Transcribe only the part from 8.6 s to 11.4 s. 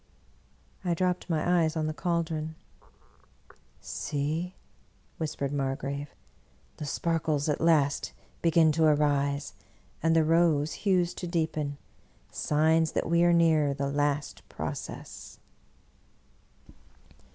to arise, and the rose hues to